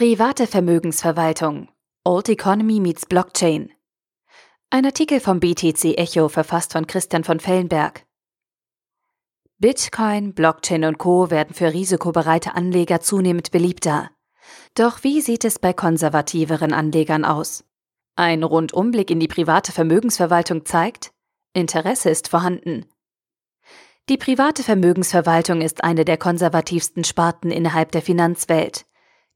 Private 0.00 0.46
Vermögensverwaltung. 0.46 1.68
Old 2.06 2.30
Economy 2.30 2.80
meets 2.80 3.04
Blockchain. 3.04 3.70
Ein 4.70 4.86
Artikel 4.86 5.20
vom 5.20 5.40
BTC 5.40 5.98
Echo 5.98 6.30
verfasst 6.30 6.72
von 6.72 6.86
Christian 6.86 7.22
von 7.22 7.38
Fellenberg. 7.38 8.06
Bitcoin, 9.58 10.32
Blockchain 10.32 10.86
und 10.86 10.96
Co. 10.96 11.30
werden 11.30 11.52
für 11.52 11.74
risikobereite 11.74 12.54
Anleger 12.54 13.02
zunehmend 13.02 13.50
beliebter. 13.50 14.10
Doch 14.74 15.04
wie 15.04 15.20
sieht 15.20 15.44
es 15.44 15.58
bei 15.58 15.74
konservativeren 15.74 16.72
Anlegern 16.72 17.26
aus? 17.26 17.66
Ein 18.16 18.42
Rundumblick 18.42 19.10
in 19.10 19.20
die 19.20 19.28
private 19.28 19.70
Vermögensverwaltung 19.70 20.64
zeigt, 20.64 21.12
Interesse 21.52 22.08
ist 22.08 22.28
vorhanden. 22.28 22.86
Die 24.08 24.16
private 24.16 24.62
Vermögensverwaltung 24.62 25.60
ist 25.60 25.84
eine 25.84 26.06
der 26.06 26.16
konservativsten 26.16 27.04
Sparten 27.04 27.50
innerhalb 27.50 27.92
der 27.92 28.00
Finanzwelt. 28.00 28.86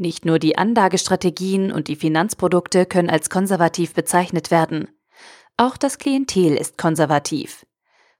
Nicht 0.00 0.24
nur 0.24 0.38
die 0.38 0.56
Anlagestrategien 0.56 1.70
und 1.70 1.88
die 1.88 1.94
Finanzprodukte 1.94 2.86
können 2.86 3.10
als 3.10 3.28
konservativ 3.28 3.92
bezeichnet 3.92 4.50
werden. 4.50 4.88
Auch 5.58 5.76
das 5.76 5.98
Klientel 5.98 6.56
ist 6.56 6.78
konservativ. 6.78 7.66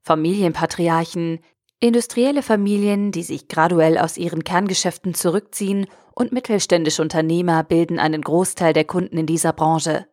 Familienpatriarchen, 0.02 1.40
industrielle 1.78 2.42
Familien, 2.42 3.12
die 3.12 3.22
sich 3.22 3.48
graduell 3.48 3.96
aus 3.96 4.18
ihren 4.18 4.44
Kerngeschäften 4.44 5.14
zurückziehen 5.14 5.86
und 6.14 6.32
mittelständische 6.32 7.00
Unternehmer 7.00 7.64
bilden 7.64 7.98
einen 7.98 8.20
Großteil 8.20 8.74
der 8.74 8.84
Kunden 8.84 9.16
in 9.16 9.24
dieser 9.24 9.54
Branche. 9.54 10.06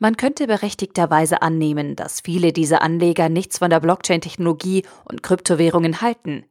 Man 0.00 0.16
könnte 0.16 0.48
berechtigterweise 0.48 1.40
annehmen, 1.40 1.94
dass 1.94 2.20
viele 2.20 2.52
dieser 2.52 2.82
Anleger 2.82 3.28
nichts 3.28 3.58
von 3.58 3.70
der 3.70 3.78
Blockchain-Technologie 3.78 4.82
und 5.04 5.22
Kryptowährungen 5.22 6.00
halten. 6.00 6.46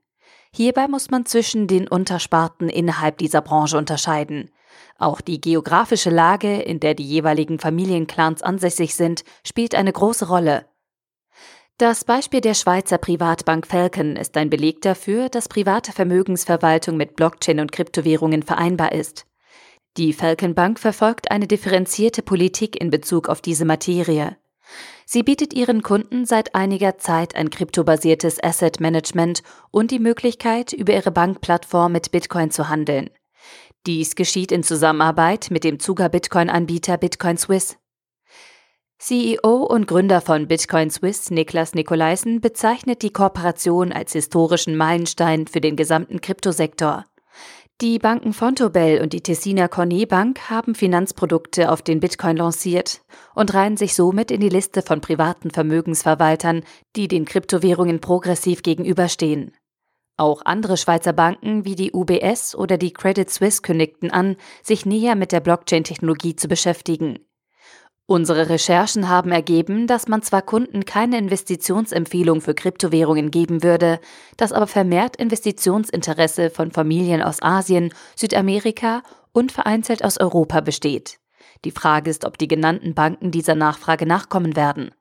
Hierbei 0.56 0.88
muss 0.88 1.10
man 1.10 1.26
zwischen 1.26 1.68
den 1.68 1.88
Untersparten 1.88 2.70
innerhalb 2.70 3.18
dieser 3.18 3.42
Branche 3.42 3.78
unterscheiden. 3.78 4.52
Auch 5.00 5.20
die 5.20 5.42
geografische 5.42 6.12
Lage, 6.12 6.62
in 6.62 6.80
der 6.80 6.94
die 6.94 7.06
jeweiligen 7.06 7.58
Familienclans 7.58 8.44
ansässig 8.44 8.94
sind, 8.94 9.24
spielt 9.44 9.74
eine 9.74 9.92
große 9.92 10.28
Rolle. 10.28 10.68
Das 11.80 12.06
Beispiel 12.06 12.40
der 12.40 12.54
Schweizer 12.54 13.00
Privatbank 13.00 13.66
Falcon 13.66 14.16
ist 14.16 14.38
ein 14.38 14.52
Beleg 14.52 14.82
dafür, 14.82 15.30
dass 15.30 15.50
private 15.50 15.92
Vermögensverwaltung 15.92 16.98
mit 16.98 17.16
Blockchain 17.16 17.60
und 17.60 17.72
Kryptowährungen 17.72 18.44
vereinbar 18.44 18.92
ist. 18.92 19.26
Die 19.98 20.14
Falcon 20.14 20.54
Bank 20.54 20.80
verfolgt 20.80 21.32
eine 21.32 21.48
differenzierte 21.48 22.22
Politik 22.22 22.80
in 22.80 22.92
Bezug 22.92 23.28
auf 23.28 23.42
diese 23.42 23.66
Materie. 23.66 24.38
Sie 25.14 25.22
bietet 25.22 25.54
ihren 25.54 25.84
Kunden 25.84 26.26
seit 26.26 26.56
einiger 26.56 26.98
Zeit 26.98 27.36
ein 27.36 27.52
kryptobasiertes 27.52 28.44
Asset 28.44 28.80
Management 28.80 29.44
und 29.70 29.92
die 29.92 30.00
Möglichkeit, 30.00 30.74
über 30.74 30.92
ihre 30.92 31.12
Bankplattform 31.12 31.92
mit 31.92 32.10
Bitcoin 32.10 32.50
zu 32.50 32.68
handeln. 32.68 33.12
Dies 33.86 34.16
geschieht 34.16 34.52
in 34.52 34.64
Zusammenarbeit 34.64 35.52
mit 35.52 35.66
dem 35.66 35.80
Zuger 35.80 36.10
Bitcoin-Anbieter 36.10 36.98
Bitcoin 36.98 37.38
Swiss. 37.38 37.78
CEO 38.98 39.58
und 39.58 39.86
Gründer 39.86 40.20
von 40.20 40.48
Bitcoin 40.48 40.90
Swiss, 40.90 41.30
Niklas 41.30 41.76
Nikolaisen, 41.76 42.42
bezeichnet 42.42 43.04
die 43.04 43.14
Kooperation 43.14 43.94
als 43.94 44.14
historischen 44.14 44.76
Meilenstein 44.76 45.46
für 45.46 45.62
den 45.62 45.76
gesamten 45.76 46.22
Kryptosektor. 46.22 47.06
Die 47.82 47.98
Banken 48.00 48.34
Fontobel 48.34 49.02
und 49.02 49.14
die 49.14 49.22
Tessiner 49.22 49.68
Cornet 49.68 50.08
Bank 50.08 50.50
haben 50.50 50.76
Finanzprodukte 50.76 51.72
auf 51.72 51.82
den 51.82 52.00
Bitcoin 52.00 52.38
lanciert 52.38 53.02
und 53.34 53.54
reihen 53.54 53.78
sich 53.78 53.96
somit 53.96 54.32
in 54.32 54.40
die 54.40 54.50
Liste 54.50 54.84
von 54.84 55.02
privaten 55.02 55.50
Vermögensverwaltern, 55.50 56.64
die 56.96 57.08
den 57.08 57.26
Kryptowährungen 57.26 58.00
progressiv 58.00 58.62
gegenüberstehen. 58.62 59.54
Auch 60.18 60.44
andere 60.46 60.78
Schweizer 60.78 61.14
Banken 61.14 61.66
wie 61.66 61.76
die 61.76 61.92
UBS 61.92 62.56
oder 62.56 62.78
die 62.78 62.94
Credit 62.94 63.30
Suisse 63.30 63.64
kündigten 63.64 64.12
an, 64.12 64.38
sich 64.62 64.86
näher 64.86 65.16
mit 65.16 65.32
der 65.32 65.40
Blockchain-Technologie 65.40 66.36
zu 66.36 66.48
beschäftigen. 66.48 67.20
Unsere 68.06 68.50
Recherchen 68.50 69.08
haben 69.08 69.32
ergeben, 69.32 69.88
dass 69.88 70.10
man 70.10 70.22
zwar 70.22 70.42
Kunden 70.42 70.84
keine 70.84 71.18
Investitionsempfehlung 71.18 72.42
für 72.42 72.54
Kryptowährungen 72.54 73.32
geben 73.32 73.64
würde, 73.64 74.00
dass 74.36 74.52
aber 74.52 74.68
vermehrt 74.68 75.16
Investitionsinteresse 75.16 76.50
von 76.50 76.72
Familien 76.72 77.22
aus 77.22 77.42
Asien, 77.42 77.94
Südamerika 78.18 79.04
und 79.32 79.54
vereinzelt 79.54 80.04
aus 80.04 80.20
Europa 80.20 80.60
besteht. 80.60 81.20
Die 81.64 81.72
Frage 81.72 82.10
ist, 82.10 82.26
ob 82.26 82.38
die 82.38 82.50
genannten 82.50 82.94
Banken 82.94 83.32
dieser 83.32 83.56
Nachfrage 83.56 84.06
nachkommen 84.06 84.58
werden. 84.58 84.92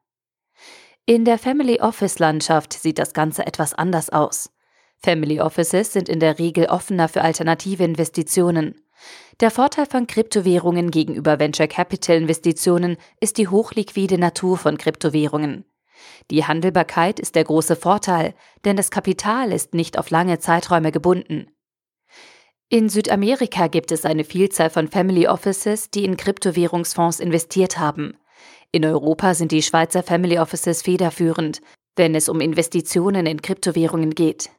In 1.05 1.25
der 1.25 1.39
Family 1.39 1.81
Office 1.81 2.21
Landschaft 2.21 2.73
sieht 2.73 3.01
das 3.01 3.13
Ganze 3.15 3.45
etwas 3.45 3.75
anders 3.75 4.11
aus. 4.11 4.51
Family 5.05 5.41
Offices 5.41 5.93
sind 5.93 6.09
in 6.09 6.21
der 6.21 6.39
Regel 6.39 6.67
offener 6.67 7.09
für 7.09 7.23
alternative 7.23 7.83
Investitionen. 7.83 8.77
Der 9.41 9.51
Vorteil 9.51 9.87
von 9.87 10.07
Kryptowährungen 10.07 10.93
gegenüber 10.93 11.41
Venture 11.41 11.67
Capital 11.67 12.17
Investitionen 12.17 12.97
ist 13.21 13.39
die 13.39 13.49
hochliquide 13.49 14.17
Natur 14.17 14.57
von 14.59 14.79
Kryptowährungen. 14.79 15.65
Die 16.31 16.45
Handelbarkeit 16.45 17.19
ist 17.19 17.35
der 17.35 17.45
große 17.45 17.75
Vorteil, 17.75 18.35
denn 18.65 18.77
das 18.77 18.91
Kapital 18.91 19.53
ist 19.53 19.75
nicht 19.75 19.99
auf 19.99 20.11
lange 20.11 20.39
Zeiträume 20.39 20.93
gebunden. 20.93 21.49
In 22.69 22.89
Südamerika 22.89 23.67
gibt 23.67 23.93
es 23.93 24.05
eine 24.05 24.25
Vielzahl 24.25 24.71
von 24.71 24.89
Family 24.89 25.27
Offices, 25.27 25.91
die 25.91 26.05
in 26.05 26.17
Kryptowährungsfonds 26.17 27.21
investiert 27.21 27.79
haben. 27.79 28.17
In 28.71 28.85
Europa 28.85 29.35
sind 29.35 29.53
die 29.53 29.63
Schweizer 29.63 30.03
Family 30.03 30.39
Offices 30.39 30.83
federführend, 30.83 31.61
wenn 31.97 32.15
es 32.15 32.29
um 32.29 32.41
Investitionen 32.41 33.27
in 33.27 33.43
Kryptowährungen 33.43 34.15
geht. 34.15 34.51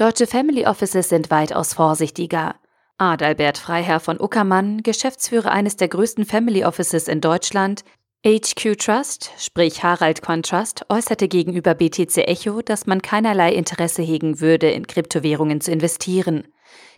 Deutsche 0.00 0.26
Family 0.26 0.64
Offices 0.64 1.10
sind 1.10 1.30
weitaus 1.30 1.74
vorsichtiger. 1.74 2.54
Adalbert 2.96 3.58
Freiherr 3.58 4.00
von 4.00 4.18
Uckermann, 4.18 4.82
Geschäftsführer 4.82 5.52
eines 5.52 5.76
der 5.76 5.88
größten 5.88 6.24
Family 6.24 6.64
Offices 6.64 7.06
in 7.06 7.20
Deutschland, 7.20 7.84
HQ 8.26 8.78
Trust, 8.78 9.30
sprich 9.36 9.82
Harald 9.82 10.22
Quan 10.22 10.42
Trust, 10.42 10.86
äußerte 10.88 11.28
gegenüber 11.28 11.74
BTC 11.74 12.16
Echo, 12.16 12.62
dass 12.62 12.86
man 12.86 13.02
keinerlei 13.02 13.52
Interesse 13.52 14.00
hegen 14.00 14.40
würde, 14.40 14.70
in 14.70 14.86
Kryptowährungen 14.86 15.60
zu 15.60 15.70
investieren. 15.70 16.48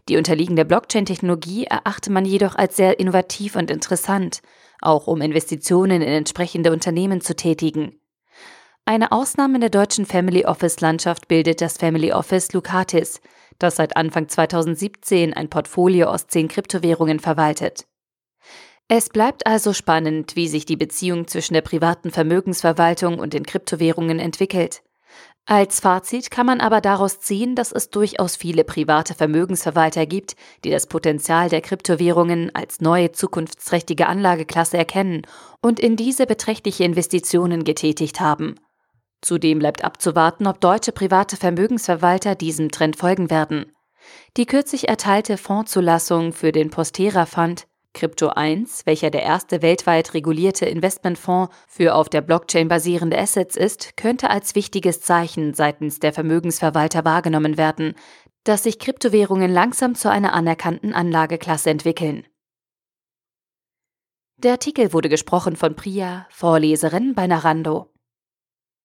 Die 0.08 0.16
unterliegende 0.16 0.64
Blockchain-Technologie 0.64 1.64
erachte 1.64 2.12
man 2.12 2.24
jedoch 2.24 2.54
als 2.54 2.76
sehr 2.76 3.00
innovativ 3.00 3.56
und 3.56 3.72
interessant, 3.72 4.42
auch 4.80 5.08
um 5.08 5.22
Investitionen 5.22 6.02
in 6.02 6.08
entsprechende 6.08 6.70
Unternehmen 6.70 7.20
zu 7.20 7.34
tätigen. 7.34 7.98
Eine 8.84 9.12
Ausnahme 9.12 9.54
in 9.54 9.60
der 9.60 9.70
deutschen 9.70 10.06
Family 10.06 10.44
Office 10.44 10.80
Landschaft 10.80 11.28
bildet 11.28 11.60
das 11.60 11.76
Family 11.76 12.12
Office 12.12 12.52
Lucatis, 12.52 13.20
das 13.60 13.76
seit 13.76 13.96
Anfang 13.96 14.28
2017 14.28 15.32
ein 15.32 15.48
Portfolio 15.48 16.08
aus 16.08 16.26
zehn 16.26 16.48
Kryptowährungen 16.48 17.20
verwaltet. 17.20 17.86
Es 18.88 19.08
bleibt 19.08 19.46
also 19.46 19.72
spannend, 19.72 20.34
wie 20.34 20.48
sich 20.48 20.66
die 20.66 20.76
Beziehung 20.76 21.28
zwischen 21.28 21.54
der 21.54 21.60
privaten 21.60 22.10
Vermögensverwaltung 22.10 23.20
und 23.20 23.34
den 23.34 23.46
Kryptowährungen 23.46 24.18
entwickelt. 24.18 24.82
Als 25.46 25.78
Fazit 25.78 26.32
kann 26.32 26.46
man 26.46 26.60
aber 26.60 26.80
daraus 26.80 27.20
ziehen, 27.20 27.54
dass 27.54 27.70
es 27.70 27.88
durchaus 27.88 28.34
viele 28.34 28.64
private 28.64 29.14
Vermögensverwalter 29.14 30.06
gibt, 30.06 30.34
die 30.64 30.70
das 30.70 30.88
Potenzial 30.88 31.48
der 31.48 31.60
Kryptowährungen 31.60 32.52
als 32.54 32.80
neue 32.80 33.12
zukunftsträchtige 33.12 34.08
Anlageklasse 34.08 34.76
erkennen 34.76 35.22
und 35.60 35.78
in 35.78 35.94
diese 35.94 36.26
beträchtliche 36.26 36.82
Investitionen 36.82 37.62
getätigt 37.62 38.20
haben. 38.20 38.56
Zudem 39.22 39.60
bleibt 39.60 39.84
abzuwarten, 39.84 40.46
ob 40.46 40.60
deutsche 40.60 40.92
private 40.92 41.36
Vermögensverwalter 41.36 42.34
diesem 42.34 42.70
Trend 42.70 42.96
folgen 42.96 43.30
werden. 43.30 43.72
Die 44.36 44.46
kürzlich 44.46 44.88
erteilte 44.88 45.38
Fondszulassung 45.38 46.32
für 46.32 46.52
den 46.52 46.70
Postera 46.70 47.24
Fund 47.24 47.66
Crypto 47.94 48.28
1, 48.28 48.86
welcher 48.86 49.10
der 49.10 49.22
erste 49.22 49.60
weltweit 49.60 50.14
regulierte 50.14 50.64
Investmentfonds 50.64 51.54
für 51.68 51.94
auf 51.94 52.08
der 52.08 52.22
Blockchain 52.22 52.68
basierende 52.68 53.18
Assets 53.18 53.54
ist, 53.54 53.96
könnte 53.96 54.30
als 54.30 54.54
wichtiges 54.54 55.02
Zeichen 55.02 55.52
seitens 55.54 56.00
der 56.00 56.12
Vermögensverwalter 56.12 57.04
wahrgenommen 57.04 57.58
werden, 57.58 57.94
dass 58.44 58.64
sich 58.64 58.78
Kryptowährungen 58.78 59.52
langsam 59.52 59.94
zu 59.94 60.10
einer 60.10 60.32
anerkannten 60.32 60.94
Anlageklasse 60.94 61.70
entwickeln. 61.70 62.26
Der 64.38 64.52
Artikel 64.52 64.92
wurde 64.92 65.08
gesprochen 65.08 65.54
von 65.54 65.76
Priya, 65.76 66.26
Vorleserin 66.30 67.14
bei 67.14 67.26
Narando. 67.26 67.91